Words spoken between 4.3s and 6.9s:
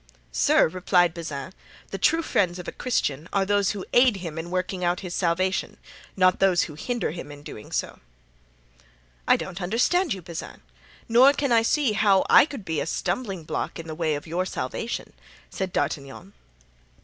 in working out his salvation, not those who